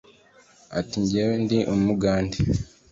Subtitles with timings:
[0.79, 2.37] ati "Njyewe ndi Umugande